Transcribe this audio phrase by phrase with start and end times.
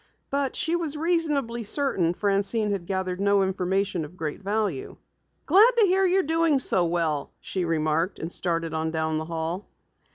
[0.31, 4.97] But she was reasonably certain Francine had gathered no information of great value.
[5.45, 9.67] "Glad to hear you're doing so well," she remarked and started on down the hall.